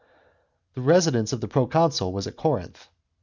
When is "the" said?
0.73-0.81, 1.41-1.47